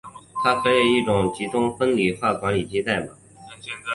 [0.43, 3.13] 它可以以一种集成分布的方式管理文档以及代码。